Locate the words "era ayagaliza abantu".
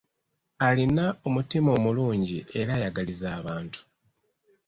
2.59-3.79